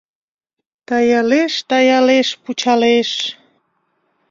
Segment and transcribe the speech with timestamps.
[0.87, 3.09] Таялеш, таялеш, пучалеш;